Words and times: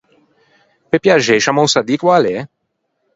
Pe 0.95 0.99
piaxei, 1.07 1.41
scià 1.47 1.53
me 1.57 1.65
o 1.65 1.69
sa 1.73 1.81
dî 1.87 1.95
che 1.99 2.05
oa 2.07 2.17
l’é? 2.23 2.37